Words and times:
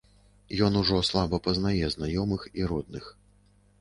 Ён 0.67 0.77
ужо 0.79 0.97
слаба 1.11 1.39
пазнае 1.47 1.85
знаёмых 1.97 2.49
і 2.63 2.67
родных. 2.73 3.05